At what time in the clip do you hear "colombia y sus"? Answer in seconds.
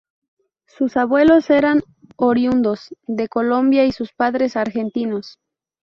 3.27-4.11